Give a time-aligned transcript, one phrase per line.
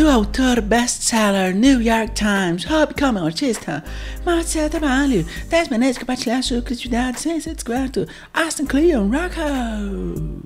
[0.00, 3.84] do autor best-seller New York Times, hobby como artista,
[4.24, 10.42] mas seu trabalho, 10 maneiras de compartilhar sua criatividade sem ser descoberto, Austin Kleon Rocco.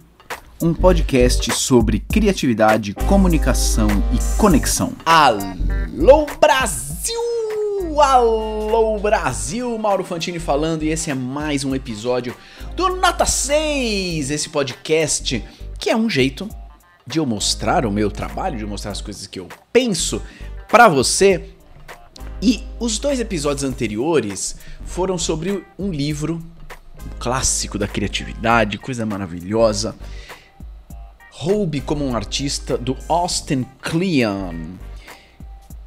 [0.60, 4.92] Um podcast sobre criatividade, comunicação e conexão.
[5.06, 7.14] Alô Brasil!
[8.00, 9.78] Alô Brasil!
[9.78, 12.34] Mauro Fantini falando e esse é mais um episódio
[12.74, 15.44] do Nota 6, esse podcast
[15.78, 16.48] que é um jeito
[17.06, 20.22] de eu mostrar o meu trabalho, de eu mostrar as coisas que eu penso
[20.68, 21.50] para você.
[22.40, 26.42] E os dois episódios anteriores foram sobre um livro
[27.04, 29.94] um clássico da criatividade, coisa maravilhosa.
[31.30, 34.54] Roube como um artista do Austin Kleon.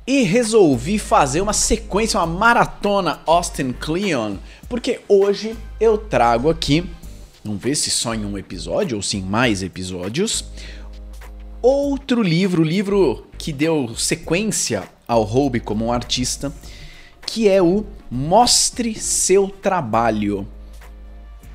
[0.05, 4.37] E resolvi fazer uma sequência, uma maratona Austin Kleon,
[4.69, 6.89] porque hoje eu trago aqui,
[7.43, 10.45] não ver se só em um episódio ou se em mais episódios,
[11.61, 16.53] outro livro, o livro que deu sequência ao Hobby como um artista,
[17.25, 20.47] que é o Mostre seu trabalho.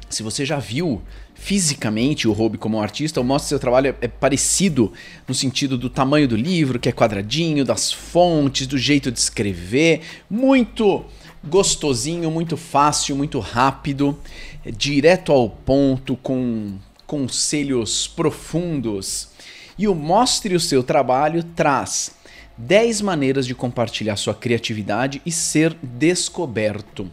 [0.08, 1.00] Se você já viu
[1.34, 4.92] fisicamente o Hobby como um artista, o Mostre seu trabalho é parecido
[5.26, 10.02] no sentido do tamanho do livro, que é quadradinho, das fontes, do jeito de escrever,
[10.30, 11.04] muito
[11.42, 14.16] gostosinho, muito fácil, muito rápido,
[14.64, 19.32] direto ao ponto, com conselhos profundos
[19.78, 22.12] e o Mostre o Seu Trabalho traz
[22.56, 27.10] 10 maneiras de compartilhar sua criatividade e ser descoberto.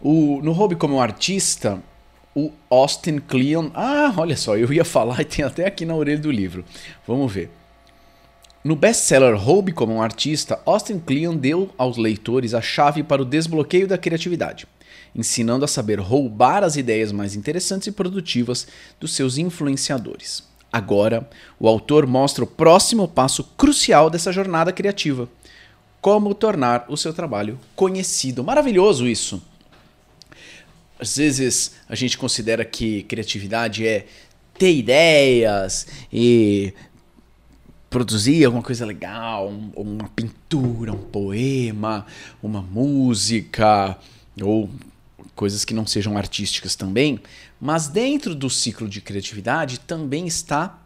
[0.00, 1.82] O, no Hobby como artista,
[2.34, 3.70] o Austin Kleon.
[3.74, 6.64] Ah, olha só, eu ia falar e tem até aqui na orelha do livro.
[7.06, 7.50] Vamos ver.
[8.62, 13.24] No best-seller Hobby como um artista, Austin Kleon deu aos leitores a chave para o
[13.24, 14.66] desbloqueio da criatividade,
[15.14, 18.66] ensinando a saber roubar as ideias mais interessantes e produtivas
[19.00, 20.49] dos seus influenciadores.
[20.72, 25.28] Agora, o autor mostra o próximo passo crucial dessa jornada criativa:
[26.00, 28.44] como tornar o seu trabalho conhecido.
[28.44, 29.42] Maravilhoso isso!
[30.98, 34.06] Às vezes a gente considera que criatividade é
[34.58, 36.74] ter ideias e
[37.88, 42.06] produzir alguma coisa legal, uma pintura, um poema,
[42.42, 43.98] uma música
[44.40, 44.70] ou
[45.34, 47.18] coisas que não sejam artísticas também,
[47.60, 50.78] mas dentro do ciclo de criatividade também está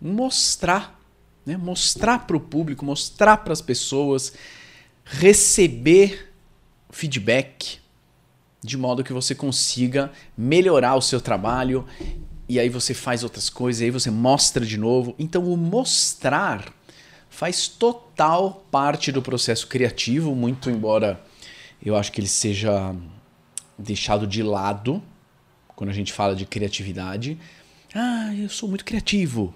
[0.00, 1.00] mostrar,
[1.46, 1.56] né?
[1.56, 4.32] mostrar para o público, mostrar para as pessoas,
[5.04, 6.32] receber
[6.90, 7.78] feedback
[8.62, 11.86] de modo que você consiga melhorar o seu trabalho
[12.48, 15.14] e aí você faz outras coisas, e aí você mostra de novo.
[15.18, 16.72] Então o mostrar
[17.28, 21.22] faz total parte do processo criativo, muito embora
[21.84, 22.94] eu acho que ele seja
[23.78, 25.02] deixado de lado
[25.78, 27.38] quando a gente fala de criatividade.
[27.94, 29.54] Ah, eu sou muito criativo,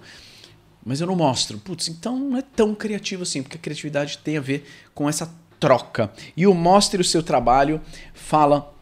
[0.85, 1.57] mas eu não mostro.
[1.57, 5.29] Putz, então não é tão criativo assim, porque a criatividade tem a ver com essa
[5.59, 6.13] troca.
[6.37, 7.81] E o Mostre o Seu Trabalho
[8.13, 8.73] fala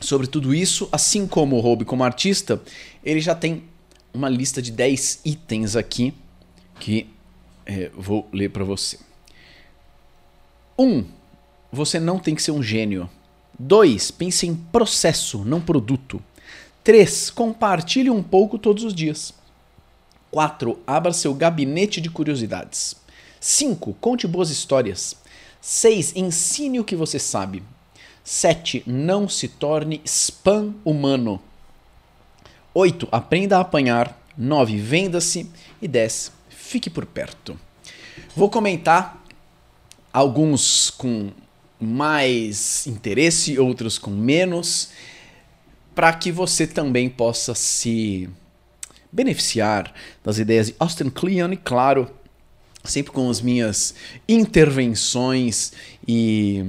[0.00, 2.60] sobre tudo isso, assim como o Hobby como artista,
[3.04, 3.62] ele já tem
[4.12, 6.12] uma lista de 10 itens aqui
[6.80, 7.06] que
[7.64, 8.98] é, vou ler para você.
[10.76, 10.84] 1.
[10.84, 11.06] Um,
[11.70, 13.08] você não tem que ser um gênio.
[13.56, 14.10] 2.
[14.10, 16.20] Pense em processo, não produto.
[16.84, 17.30] 3.
[17.30, 19.32] Compartilhe um pouco todos os dias.
[20.30, 20.78] 4.
[20.86, 22.96] Abra seu gabinete de curiosidades.
[23.38, 23.94] 5.
[24.00, 25.16] Conte boas histórias.
[25.60, 26.16] 6.
[26.16, 27.62] Ensine o que você sabe.
[28.24, 28.82] 7.
[28.86, 31.40] Não se torne spam humano.
[32.74, 33.08] 8.
[33.12, 34.18] Aprenda a apanhar.
[34.36, 34.76] 9.
[34.78, 35.48] Venda-se.
[35.80, 36.32] E 10.
[36.48, 37.58] Fique por perto.
[38.34, 39.22] Vou comentar
[40.12, 41.30] alguns com
[41.78, 44.90] mais interesse, outros com menos,
[45.94, 48.28] para que você também possa se
[49.10, 49.92] beneficiar
[50.24, 52.10] das ideias de Austin Kleon e, claro,
[52.82, 53.94] sempre com as minhas
[54.28, 55.72] intervenções
[56.06, 56.64] e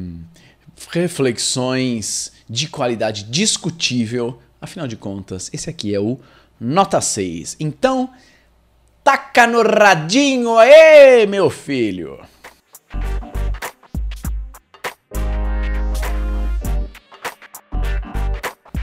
[0.92, 4.40] reflexões de qualidade discutível.
[4.62, 6.20] Afinal de contas, esse aqui é o
[6.60, 7.58] Nota 6.
[7.60, 8.10] Então,
[9.04, 12.20] taca no radinho aí, meu filho!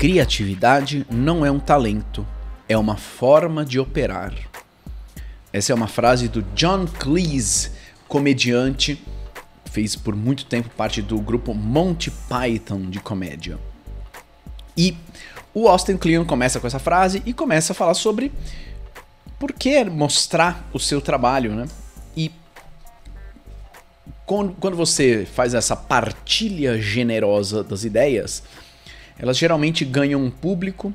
[0.00, 2.26] Criatividade não é um talento,
[2.66, 4.32] é uma forma de operar.
[5.52, 7.72] Essa é uma frase do John Cleese,
[8.08, 8.98] comediante,
[9.66, 13.58] fez por muito tempo parte do grupo Monty Python de comédia.
[14.74, 14.96] E
[15.52, 18.32] o Austin Kleon começa com essa frase e começa a falar sobre
[19.38, 21.68] por que mostrar o seu trabalho, né?
[22.16, 22.30] E
[24.24, 28.42] quando você faz essa partilha generosa das ideias,
[29.20, 30.92] elas geralmente ganham um público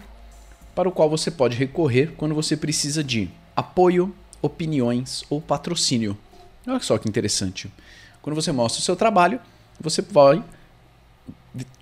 [0.74, 6.18] para o qual você pode recorrer quando você precisa de apoio, opiniões ou patrocínio.
[6.68, 7.72] Olha só que interessante.
[8.24, 9.40] Quando você mostra o seu trabalho,
[9.80, 10.44] você vai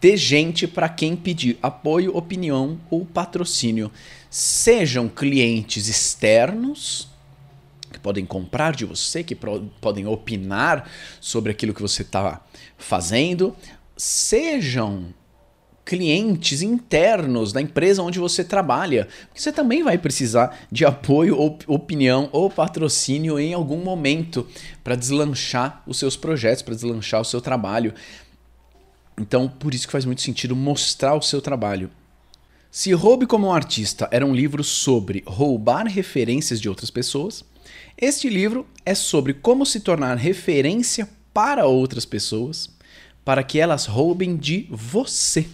[0.02, 3.90] ter gente para quem pedir apoio, opinião ou patrocínio.
[4.30, 7.08] Sejam clientes externos
[7.92, 10.90] que podem comprar de você, que podem opinar
[11.22, 12.42] sobre aquilo que você está
[12.78, 13.56] fazendo,
[13.96, 15.14] sejam
[15.86, 21.58] clientes internos da empresa onde você trabalha, porque você também vai precisar de apoio, ou
[21.68, 24.48] opinião ou patrocínio em algum momento
[24.84, 27.94] para deslanchar os seus projetos, para deslanchar o seu trabalho.
[29.20, 31.90] Então, por isso que faz muito sentido mostrar o seu trabalho.
[32.72, 37.46] Se Roube como um Artista era um livro sobre roubar referências de outras pessoas,
[37.96, 42.70] este livro é sobre como se tornar referência para outras pessoas,
[43.24, 45.46] para que elas roubem de você.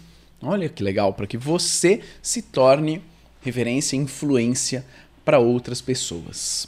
[0.42, 3.02] Olha que legal, para que você se torne
[3.42, 4.86] referência e influência
[5.26, 6.68] para outras pessoas.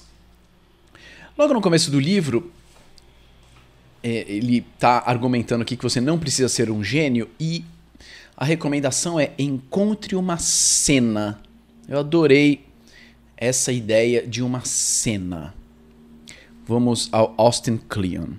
[1.37, 2.51] Logo no começo do livro,
[4.03, 7.63] é, ele está argumentando aqui que você não precisa ser um gênio e
[8.35, 11.39] a recomendação é encontre uma cena.
[11.87, 12.65] Eu adorei
[13.37, 15.53] essa ideia de uma cena.
[16.65, 18.29] Vamos ao Austin Kleon.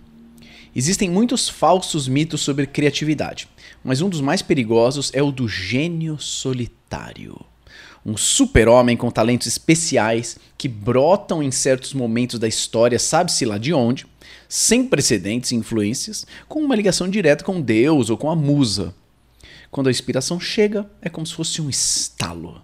[0.74, 3.48] Existem muitos falsos mitos sobre criatividade,
[3.84, 7.38] mas um dos mais perigosos é o do gênio solitário.
[8.04, 13.72] Um super-homem com talentos especiais que brotam em certos momentos da história, sabe-se lá de
[13.72, 14.06] onde,
[14.48, 18.94] sem precedentes e influências, com uma ligação direta com Deus ou com a musa.
[19.70, 22.60] Quando a inspiração chega, é como se fosse um estalo.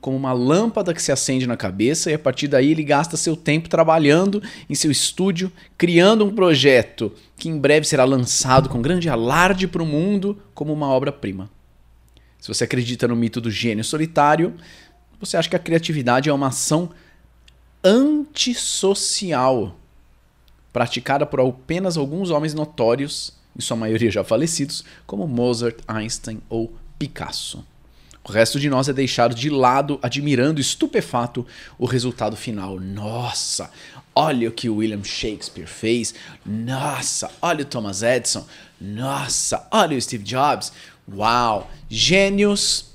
[0.00, 3.36] Como uma lâmpada que se acende na cabeça e a partir daí ele gasta seu
[3.36, 9.08] tempo trabalhando em seu estúdio, criando um projeto que em breve será lançado com grande
[9.08, 11.50] alarde para o mundo como uma obra-prima.
[12.40, 14.54] Se você acredita no mito do gênio solitário,
[15.20, 16.90] você acha que a criatividade é uma ação
[17.84, 19.76] antissocial,
[20.72, 26.72] praticada por apenas alguns homens notórios em sua maioria já falecidos, como Mozart, Einstein ou
[26.98, 27.64] Picasso.
[28.22, 31.46] O resto de nós é deixado de lado, admirando estupefato
[31.78, 32.78] o resultado final.
[32.78, 33.70] Nossa,
[34.14, 36.14] olha o que o William Shakespeare fez.
[36.44, 38.46] Nossa, olha o Thomas Edison.
[38.80, 40.72] Nossa, olha o Steve Jobs.
[41.12, 42.90] Uau, gênios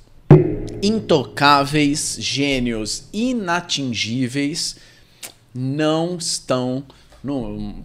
[0.81, 4.77] intocáveis, gênios inatingíveis
[5.53, 6.83] não estão
[7.23, 7.83] no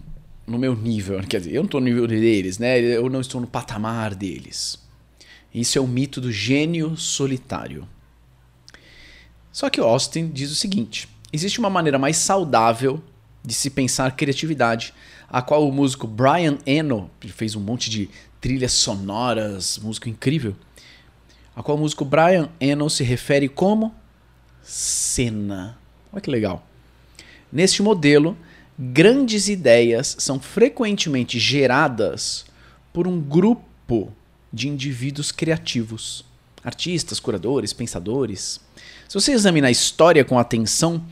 [0.51, 1.21] no meu nível.
[1.23, 2.81] Quer dizer, eu não estou no nível deles, né?
[2.81, 4.79] Eu não estou no patamar deles.
[5.53, 7.89] Isso é o mito do gênio solitário.
[9.53, 13.03] Só que Austin diz o seguinte: existe uma maneira mais saudável
[13.45, 14.95] de se pensar criatividade,
[15.29, 18.09] a qual o músico Brian Eno, que fez um monte de
[18.41, 20.55] trilhas sonoras, músico incrível,
[21.55, 23.95] a qual o músico Brian Eno se refere como
[24.63, 25.79] cena.
[26.13, 26.67] Olha que legal.
[27.53, 28.37] Neste modelo,
[28.79, 32.45] grandes ideias são frequentemente geradas
[32.93, 34.13] por um grupo
[34.53, 36.25] de indivíduos criativos,
[36.65, 38.61] artistas, curadores, pensadores.
[39.09, 41.05] Se você examinar a história com atenção,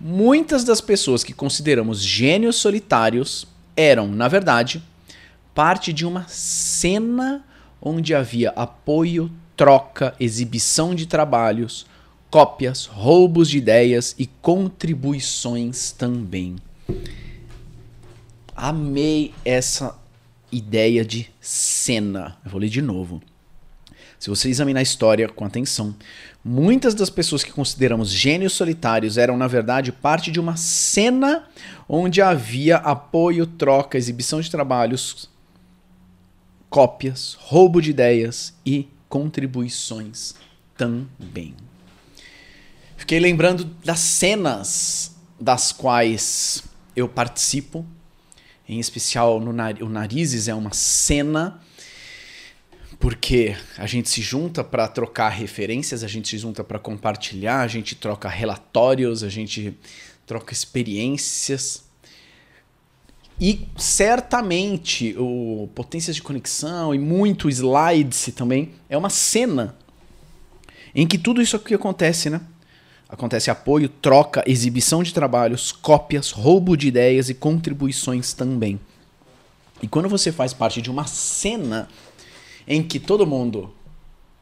[0.00, 3.46] muitas das pessoas que consideramos gênios solitários
[3.76, 4.82] eram, na verdade,
[5.54, 7.44] parte de uma cena
[7.80, 11.86] onde havia apoio, troca, exibição de trabalhos,
[12.30, 16.56] cópias, roubos de ideias e contribuições também.
[18.54, 19.96] Amei essa
[20.50, 22.36] ideia de cena.
[22.44, 23.22] Eu vou ler de novo.
[24.18, 25.94] Se você examinar a história com atenção,
[26.44, 31.44] muitas das pessoas que consideramos gênios solitários eram, na verdade, parte de uma cena
[31.88, 35.28] onde havia apoio, troca, exibição de trabalhos,
[36.70, 40.34] cópias, roubo de ideias e contribuições
[40.76, 41.54] também.
[42.96, 47.84] Fiquei lembrando das cenas das quais eu participo,
[48.68, 51.60] em especial no nar o Narizes é uma cena
[52.98, 57.68] porque a gente se junta para trocar referências, a gente se junta para compartilhar, a
[57.68, 59.76] gente troca relatórios, a gente
[60.26, 61.84] troca experiências.
[63.38, 69.76] E certamente o Potências de Conexão e muito Slides também é uma cena
[70.94, 72.40] em que tudo isso aqui acontece, né?
[73.08, 78.80] Acontece apoio, troca, exibição de trabalhos, cópias, roubo de ideias e contribuições também.
[79.80, 81.88] E quando você faz parte de uma cena
[82.66, 83.72] em que todo mundo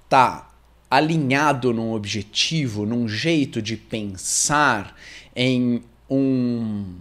[0.09, 0.51] tá
[0.91, 4.97] alinhado num objetivo, num jeito de pensar,
[5.37, 6.95] em um,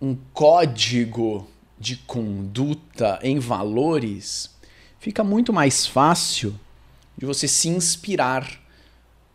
[0.00, 1.48] um código
[1.78, 4.50] de conduta, em valores,
[4.98, 6.58] fica muito mais fácil
[7.16, 8.63] de você se inspirar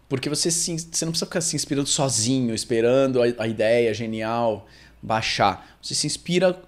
[0.10, 4.68] porque você, você não precisa ficar se inspirando sozinho, esperando a, a ideia genial.
[5.02, 5.78] baixar.
[5.82, 6.62] Você se inspira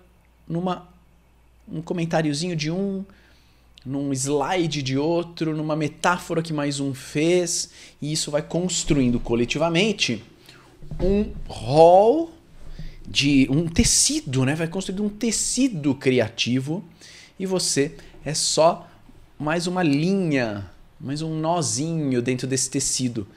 [0.48, 0.88] numa
[1.67, 3.03] um comentáriozinho de um,
[3.86, 7.69] num slide de outro, numa metáfora que mais um fez,
[8.01, 10.24] e isso vai construindo coletivamente
[11.00, 12.31] um rol
[13.07, 14.55] de um tecido, né?
[14.55, 16.83] Vai construindo um tecido criativo
[17.39, 18.88] e você é só
[19.39, 20.69] mais uma linha,
[21.03, 23.27] mais um nozinho dentro desse tecido.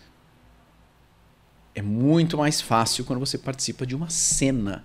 [1.75, 4.85] É muito mais fácil quando você participa de uma cena.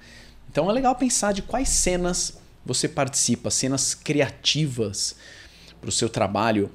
[0.50, 5.18] Então é legal pensar de quais cenas você participa, cenas criativas
[5.82, 6.72] para o seu trabalho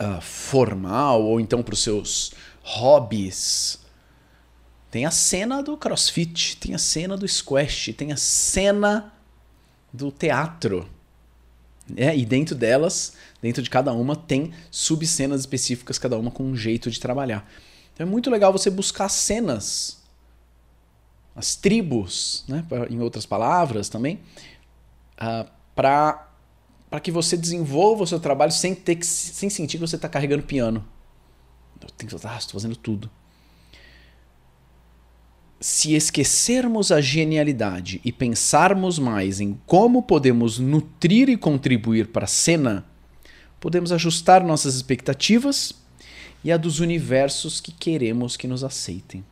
[0.00, 3.78] uh, formal ou então para os seus hobbies.
[4.90, 9.12] Tem a cena do crossfit, tem a cena do squash, tem a cena
[9.92, 10.88] do teatro.
[11.96, 16.56] É, e dentro delas, dentro de cada uma, tem subcenas específicas, cada uma com um
[16.56, 17.48] jeito de trabalhar.
[17.94, 19.98] Então é muito legal você buscar cenas,
[21.34, 24.20] as tribos, né, em outras palavras também, uh,
[25.18, 29.96] ah, para que você desenvolva o seu trabalho sem, ter que, sem sentir que você
[29.96, 30.84] está carregando piano.
[31.80, 33.10] Eu tenho que, ah, estou fazendo tudo
[35.60, 42.28] se esquecermos a genialidade e pensarmos mais em como podemos nutrir e contribuir para a
[42.28, 42.84] cena,
[43.58, 45.74] podemos ajustar nossas expectativas
[46.44, 49.24] e a dos universos que queremos que nos aceitem.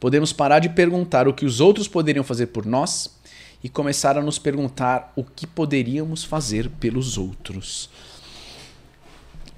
[0.00, 3.14] Podemos parar de perguntar o que os outros poderiam fazer por nós
[3.62, 7.90] e começar a nos perguntar o que poderíamos fazer pelos outros.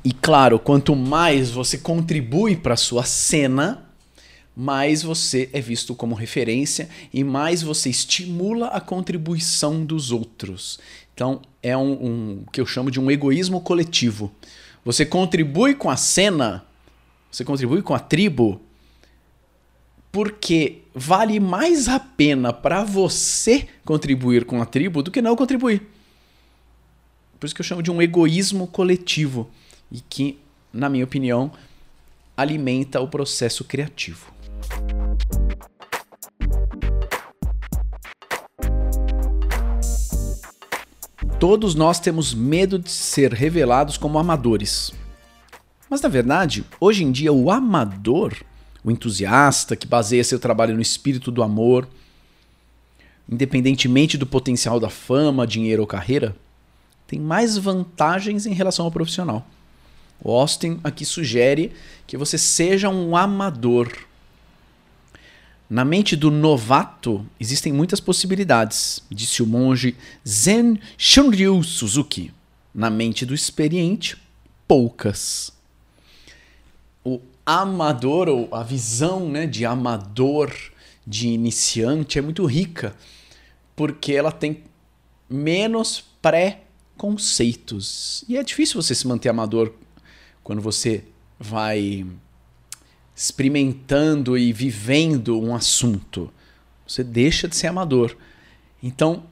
[0.04, 3.87] E claro, quanto mais você contribui para a sua cena,
[4.58, 10.80] mais você é visto como referência e mais você estimula a contribuição dos outros.
[11.14, 14.32] Então é um, um que eu chamo de um egoísmo coletivo.
[14.84, 16.64] Você contribui com a cena,
[17.30, 18.60] você contribui com a tribo,
[20.10, 25.82] porque vale mais a pena para você contribuir com a tribo do que não contribuir.
[27.38, 29.48] Por isso que eu chamo de um egoísmo coletivo
[29.88, 30.36] e que,
[30.72, 31.52] na minha opinião,
[32.36, 34.37] alimenta o processo criativo.
[41.38, 44.92] Todos nós temos medo de ser revelados como amadores.
[45.88, 48.34] Mas na verdade, hoje em dia, o amador,
[48.82, 51.88] o entusiasta que baseia seu trabalho no espírito do amor,
[53.28, 56.34] independentemente do potencial da fama, dinheiro ou carreira,
[57.06, 59.46] tem mais vantagens em relação ao profissional.
[60.20, 61.72] O Austin aqui sugere
[62.04, 63.88] que você seja um amador
[65.68, 69.96] na mente do novato existem muitas possibilidades, disse o monge
[70.26, 72.32] Zen Shunryu Suzuki.
[72.74, 74.16] Na mente do experiente,
[74.66, 75.52] poucas.
[77.04, 80.54] O amador, ou a visão né, de amador,
[81.06, 82.94] de iniciante, é muito rica,
[83.74, 84.62] porque ela tem
[85.28, 88.24] menos pré-conceitos.
[88.28, 89.72] E é difícil você se manter amador
[90.42, 91.04] quando você
[91.38, 92.06] vai
[93.18, 96.32] experimentando e vivendo um assunto.
[96.86, 98.16] Você deixa de ser amador.
[98.80, 99.24] Então,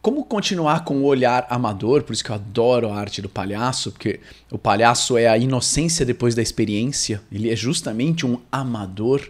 [0.00, 2.04] como continuar com o olhar amador?
[2.04, 4.20] Por isso que eu adoro a arte do palhaço, porque
[4.52, 7.20] o palhaço é a inocência depois da experiência.
[7.32, 9.28] Ele é justamente um amador.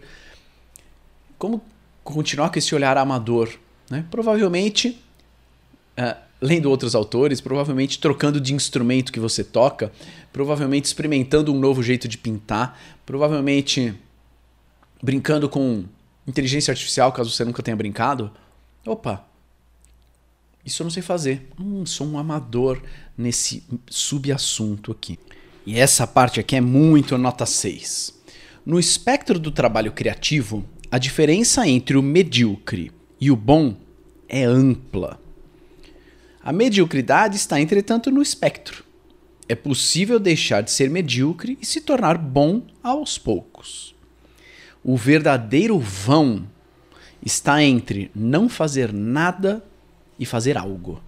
[1.38, 1.62] Como
[2.04, 3.48] continuar com esse olhar amador?
[3.88, 4.04] Né?
[4.10, 5.02] Provavelmente,
[5.98, 9.92] uh, lendo outros autores, provavelmente trocando de instrumento que você toca,
[10.32, 13.94] provavelmente experimentando um novo jeito de pintar, provavelmente
[15.02, 15.84] brincando com
[16.26, 18.30] inteligência artificial, caso você nunca tenha brincado.
[18.86, 19.26] Opa,
[20.64, 21.48] isso eu não sei fazer.
[21.58, 22.82] Hum, sou um amador
[23.16, 25.18] nesse subassunto aqui.
[25.66, 28.14] E essa parte aqui é muito nota 6.
[28.64, 33.76] No espectro do trabalho criativo, a diferença entre o medíocre e o bom
[34.28, 35.18] é ampla.
[36.48, 38.82] A mediocridade está, entretanto, no espectro.
[39.46, 43.94] É possível deixar de ser medíocre e se tornar bom aos poucos.
[44.82, 46.48] O verdadeiro vão
[47.22, 49.62] está entre não fazer nada
[50.18, 51.02] e fazer algo.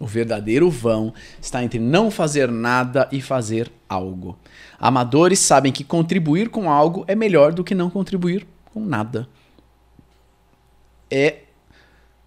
[0.00, 4.36] O verdadeiro vão está entre não fazer nada e fazer algo.
[4.76, 9.28] Amadores sabem que contribuir com algo é melhor do que não contribuir com nada.
[11.08, 11.42] É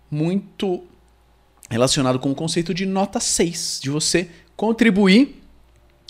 [0.10, 0.82] muito
[1.70, 5.42] relacionado com o conceito de nota 6, de você contribuir,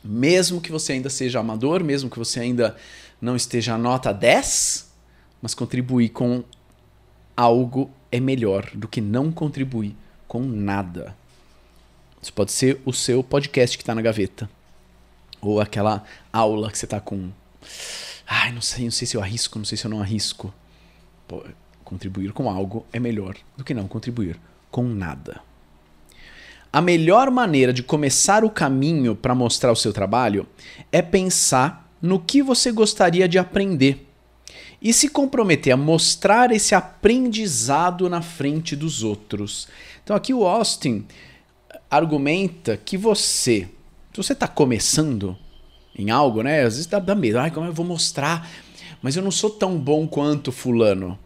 [0.03, 2.75] mesmo que você ainda seja amador, mesmo que você ainda
[3.19, 4.91] não esteja nota 10,
[5.41, 6.43] mas contribuir com
[7.35, 9.95] algo é melhor do que não contribuir
[10.27, 11.15] com nada.
[12.21, 14.49] Isso pode ser o seu podcast que está na gaveta.
[15.41, 17.29] Ou aquela aula que você está com.
[18.25, 20.51] Ai, não sei, não sei se eu arrisco, não sei se eu não arrisco.
[21.27, 21.43] Pô,
[21.85, 24.39] Contribuir com algo é melhor do que não contribuir
[24.75, 25.39] com nada.
[26.71, 30.45] A melhor maneira de começar o caminho para mostrar o seu trabalho
[30.91, 34.05] é pensar no que você gostaria de aprender
[34.81, 39.69] e se comprometer a mostrar esse aprendizado na frente dos outros.
[40.03, 41.05] Então aqui o Austin
[41.89, 43.69] argumenta que você,
[44.11, 45.37] se você está começando
[45.97, 46.63] em algo, né?
[46.63, 48.45] Às vezes dá, dá medo, ai, como eu vou mostrar?
[49.01, 51.17] Mas eu não sou tão bom quanto fulano.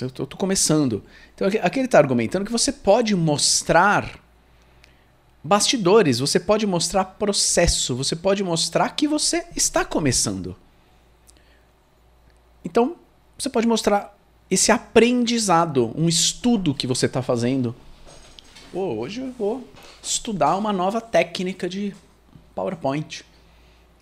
[0.00, 1.02] Eu estou começando.
[1.34, 4.18] Então aqui ele está argumentando que você pode mostrar
[5.42, 10.56] bastidores, você pode mostrar processo, você pode mostrar que você está começando.
[12.64, 12.96] Então,
[13.36, 14.16] você pode mostrar
[14.48, 17.74] esse aprendizado, um estudo que você está fazendo.
[18.72, 19.68] Pô, hoje eu vou
[20.00, 21.94] estudar uma nova técnica de
[22.54, 23.24] PowerPoint.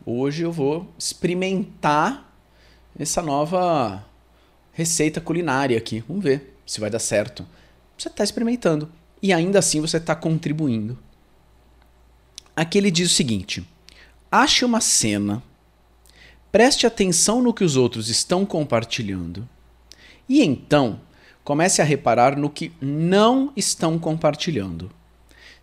[0.05, 2.31] Hoje eu vou experimentar
[2.99, 4.05] essa nova
[4.81, 6.03] receita culinária aqui.
[6.09, 7.47] Vamos ver se vai dar certo.
[7.99, 8.91] Você está experimentando
[9.23, 10.99] e ainda assim você está contribuindo.
[12.57, 13.63] Aqui ele diz o seguinte:
[14.33, 15.43] ache uma cena,
[16.51, 19.47] preste atenção no que os outros estão compartilhando
[20.27, 21.01] e então
[21.45, 24.91] comece a reparar no que não estão compartilhando.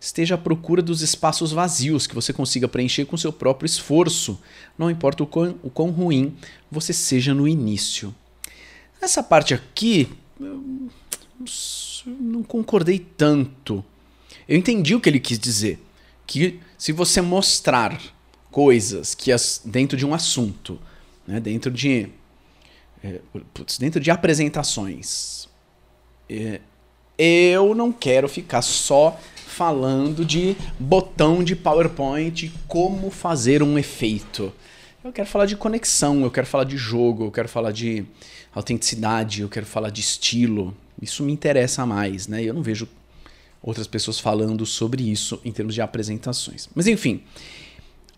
[0.00, 4.40] Esteja à procura dos espaços vazios que você consiga preencher com seu próprio esforço,
[4.78, 6.36] não importa o quão, o quão ruim
[6.70, 8.14] você seja no início.
[9.00, 10.08] Essa parte aqui,
[10.40, 10.90] eu
[12.06, 13.84] não concordei tanto.
[14.48, 15.78] Eu entendi o que ele quis dizer.
[16.26, 18.00] Que se você mostrar
[18.50, 20.78] coisas que as, dentro de um assunto,
[21.26, 22.08] né, dentro de
[23.02, 23.20] é,
[23.54, 25.48] putz, dentro de apresentações,
[26.28, 26.60] é,
[27.16, 34.52] eu não quero ficar só falando de botão de PowerPoint, como fazer um efeito.
[35.04, 38.04] Eu quero falar de conexão, eu quero falar de jogo, eu quero falar de
[38.52, 40.76] autenticidade, eu quero falar de estilo.
[41.00, 42.42] Isso me interessa mais, né?
[42.42, 42.88] Eu não vejo
[43.62, 46.68] outras pessoas falando sobre isso em termos de apresentações.
[46.74, 47.22] Mas enfim,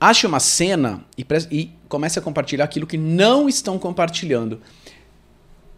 [0.00, 4.62] ache uma cena e, e comece a compartilhar aquilo que não estão compartilhando.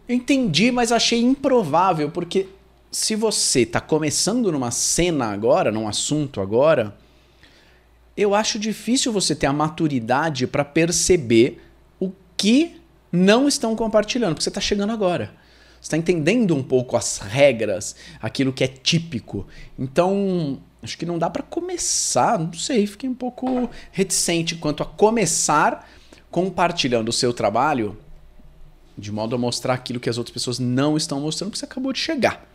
[0.08, 2.46] Eu entendi, mas achei improvável, porque
[2.92, 6.96] se você está começando numa cena agora, num assunto agora,
[8.16, 11.62] eu acho difícil você ter a maturidade para perceber
[11.98, 15.32] o que não estão compartilhando, porque você está chegando agora.
[15.80, 19.46] Você está entendendo um pouco as regras, aquilo que é típico.
[19.78, 24.86] Então, acho que não dá para começar, não sei, fiquei um pouco reticente quanto a
[24.86, 25.88] começar
[26.30, 27.98] compartilhando o seu trabalho
[28.96, 31.92] de modo a mostrar aquilo que as outras pessoas não estão mostrando, porque você acabou
[31.92, 32.46] de chegar.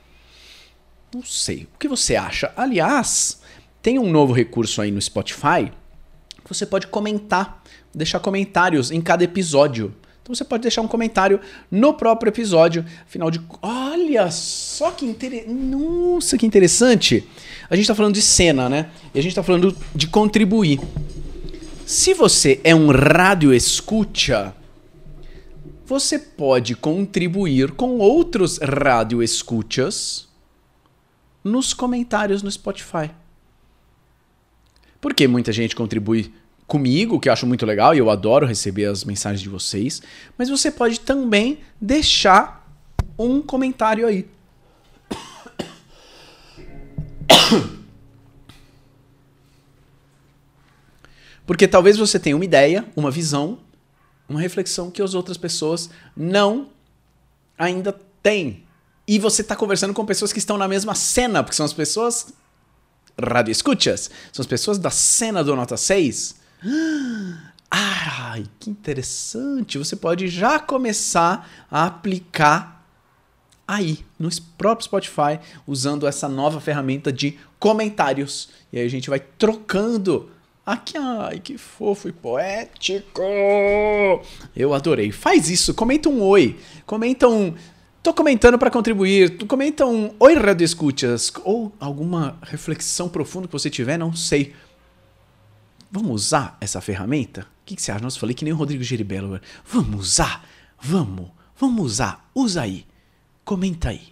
[1.13, 1.67] Não sei.
[1.73, 2.51] O que você acha?
[2.55, 3.41] Aliás,
[3.87, 5.71] tem um novo recurso aí no Spotify
[6.43, 7.63] que você pode comentar,
[7.95, 9.95] deixar comentários em cada episódio.
[10.21, 11.39] Então você pode deixar um comentário
[11.71, 12.83] no próprio episódio.
[13.05, 13.39] Afinal de.
[13.61, 15.53] Olha só que interessante.
[15.53, 17.25] Nossa, que interessante.
[17.69, 18.89] A gente está falando de cena, né?
[19.15, 20.81] E a gente está falando de contribuir.
[21.85, 24.53] Se você é um rádio escuta,
[25.85, 30.27] você pode contribuir com outros rádio escutas
[31.41, 33.11] nos comentários no Spotify.
[34.99, 36.33] Porque muita gente contribui
[36.67, 40.01] comigo, que eu acho muito legal e eu adoro receber as mensagens de vocês,
[40.37, 42.67] mas você pode também deixar
[43.17, 44.27] um comentário aí.
[51.45, 53.59] Porque talvez você tenha uma ideia, uma visão,
[54.27, 56.67] uma reflexão que as outras pessoas não
[57.57, 58.65] ainda têm.
[59.07, 62.33] E você está conversando com pessoas que estão na mesma cena, porque são as pessoas
[63.19, 66.35] radio escuchas, são as pessoas da cena do Nota 6.
[67.69, 69.77] Ai, que interessante!
[69.77, 72.85] Você pode já começar a aplicar
[73.67, 78.49] aí no próprio Spotify usando essa nova ferramenta de comentários.
[78.71, 80.31] E aí a gente vai trocando
[80.67, 83.21] Aqui, ai, que fofo e poético!
[84.53, 85.13] Eu adorei.
[85.13, 86.57] Faz isso, comenta um oi.
[86.85, 87.55] Comenta um.
[88.07, 89.37] Tô comentando para contribuir.
[89.47, 91.29] Comenta um oi, Radio Escutas.
[91.43, 94.55] Ou alguma reflexão profunda que você tiver, não sei.
[95.91, 97.41] Vamos usar essa ferramenta?
[97.41, 98.01] O que, que você acha?
[98.01, 99.41] Nossa, falei que nem o Rodrigo Geribello.
[99.65, 100.47] Vamos usar?
[100.79, 101.31] Vamos.
[101.59, 102.29] Vamos usar.
[102.33, 102.85] Usa aí.
[103.43, 104.03] Comenta aí.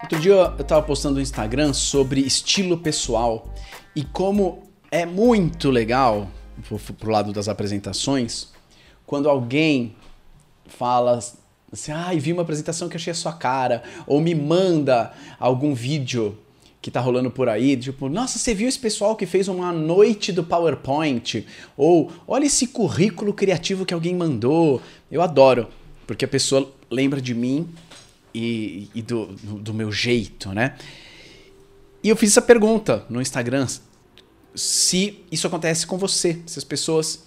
[0.00, 3.52] Outro dia eu estava postando no Instagram sobre estilo pessoal
[3.96, 6.30] e como é muito legal,
[6.98, 8.48] pro lado das apresentações,
[9.06, 9.94] quando alguém
[10.66, 11.18] fala
[11.72, 15.74] assim, ai, ah, vi uma apresentação que achei a sua cara, ou me manda algum
[15.74, 16.38] vídeo
[16.80, 20.30] que tá rolando por aí, tipo, nossa, você viu esse pessoal que fez uma noite
[20.30, 21.46] do PowerPoint?
[21.78, 24.82] Ou olha esse currículo criativo que alguém mandou.
[25.10, 25.66] Eu adoro,
[26.06, 27.70] porque a pessoa lembra de mim
[28.34, 30.76] e, e do, do meu jeito, né?
[32.02, 33.66] E eu fiz essa pergunta no Instagram:
[34.54, 37.24] se isso acontece com você, se as pessoas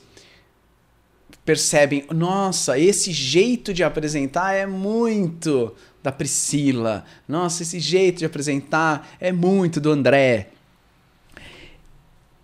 [1.44, 7.06] percebem, nossa, esse jeito de apresentar é muito da Priscila.
[7.28, 10.50] Nossa, esse jeito de apresentar é muito do André.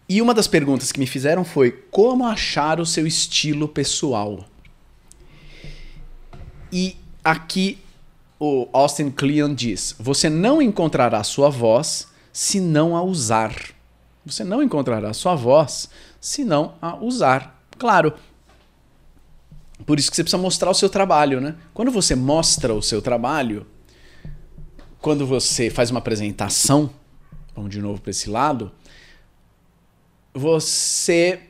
[0.08, 4.46] E uma das perguntas que me fizeram foi: como achar o seu estilo pessoal?
[6.72, 7.78] E aqui
[8.39, 13.72] o Austin Kleon diz: você não encontrará sua voz se não a usar.
[14.25, 17.62] Você não encontrará sua voz se não a usar.
[17.77, 18.13] Claro,
[19.86, 21.55] por isso que você precisa mostrar o seu trabalho, né?
[21.73, 23.65] Quando você mostra o seu trabalho,
[25.01, 26.89] quando você faz uma apresentação,
[27.53, 28.71] vamos de novo para esse lado,
[30.33, 31.41] você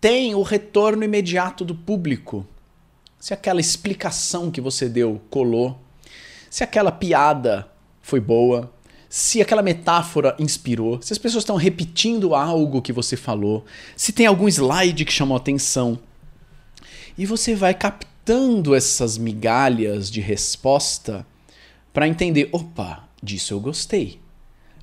[0.00, 2.46] tem o retorno imediato do público.
[3.18, 5.80] Se aquela explicação que você deu colou,
[6.50, 7.68] se aquela piada
[8.00, 8.72] foi boa,
[9.08, 13.64] se aquela metáfora inspirou, se as pessoas estão repetindo algo que você falou,
[13.96, 15.98] se tem algum slide que chamou atenção.
[17.16, 21.26] E você vai captando essas migalhas de resposta
[21.92, 24.20] para entender: opa, disso eu gostei.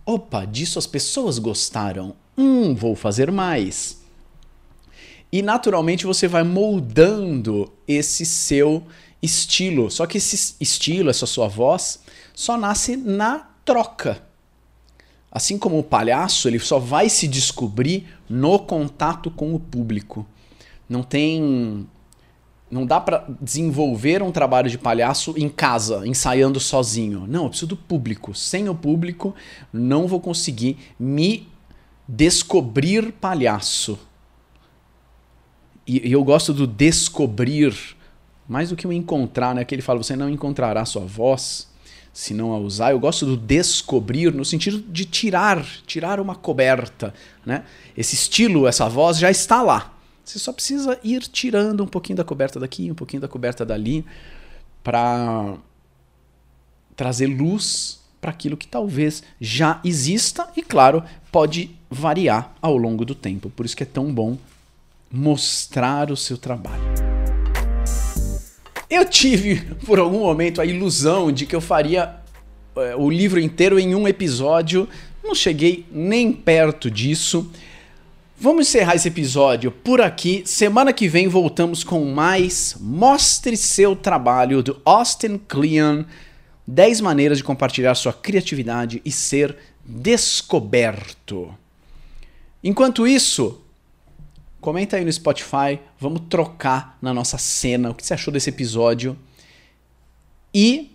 [0.05, 2.15] Opa, disso as pessoas gostaram.
[2.38, 4.03] Hum, vou fazer mais.
[5.31, 8.83] E naturalmente você vai moldando esse seu
[9.21, 9.89] estilo.
[9.89, 11.99] Só que esse estilo, essa sua voz,
[12.33, 14.21] só nasce na troca.
[15.32, 20.25] Assim como o palhaço, ele só vai se descobrir no contato com o público.
[20.88, 21.86] Não tem
[22.69, 27.25] não dá para desenvolver um trabalho de palhaço em casa, ensaiando sozinho.
[27.28, 28.34] Não, eu preciso do público.
[28.34, 29.36] Sem o público,
[29.71, 31.47] não vou conseguir me
[32.08, 33.99] descobrir palhaço.
[35.86, 37.75] E, eu gosto do descobrir,
[38.47, 39.63] mais do que o encontrar, né?
[39.63, 41.69] Que ele fala, você não encontrará sua voz
[42.15, 42.91] se não a usar.
[42.91, 47.13] Eu gosto do descobrir no sentido de tirar, tirar uma coberta,
[47.45, 47.65] né?
[47.95, 49.93] Esse estilo, essa voz já está lá.
[50.23, 54.06] Você só precisa ir tirando um pouquinho da coberta daqui, um pouquinho da coberta dali,
[54.82, 55.56] para
[56.95, 63.13] trazer luz para aquilo que talvez já exista e, claro, pode variar ao longo do
[63.13, 63.49] tempo.
[63.49, 64.38] Por isso que é tão bom
[65.12, 67.04] mostrar o seu trabalho.
[68.89, 72.15] Eu tive, por algum momento, a ilusão de que eu faria
[72.76, 74.88] é, o livro inteiro em um episódio.
[75.24, 77.50] Não cheguei nem perto disso.
[78.38, 80.43] Vamos encerrar esse episódio por aqui.
[80.45, 86.04] Semana que vem voltamos com mais Mostre seu trabalho do Austin Kleon.
[86.67, 91.54] 10 maneiras de compartilhar sua criatividade e ser descoberto.
[92.63, 93.62] Enquanto isso,
[94.65, 99.15] comenta aí no Spotify, vamos trocar na nossa cena o que você achou desse episódio.
[100.51, 100.91] E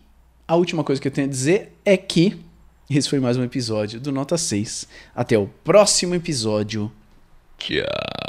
[0.47, 2.37] a última coisa que eu tenho a dizer é que
[2.91, 4.89] esse foi mais um episódio do Nota 6.
[5.15, 6.91] Até o próximo episódio.
[7.57, 8.20] Tchau.